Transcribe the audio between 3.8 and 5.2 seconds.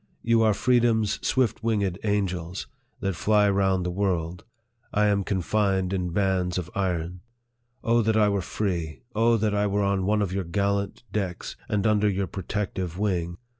the world; I